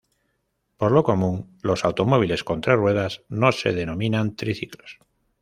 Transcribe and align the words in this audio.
Por 0.77 0.93
lo 0.93 1.03
común 1.03 1.55
los 1.61 1.85
automóviles 1.85 2.43
con 2.43 2.59
tres 2.59 2.75
ruedas 2.75 3.21
no 3.29 3.51
se 3.51 3.71
denominan 3.71 4.35
triciclos. 4.35 4.97